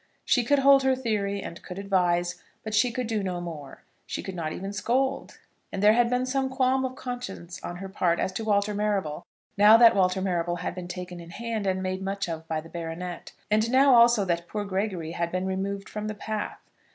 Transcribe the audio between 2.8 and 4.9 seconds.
could do no more. She could not even